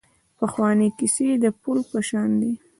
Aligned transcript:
پخوانۍ 0.37 0.89
کیسې 0.99 1.27
د 1.43 1.45
پل 1.61 1.79
په 1.91 1.99
شان 2.07 2.29
دي. 2.41 2.51